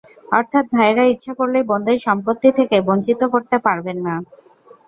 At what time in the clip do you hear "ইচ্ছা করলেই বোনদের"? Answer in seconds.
1.07-1.97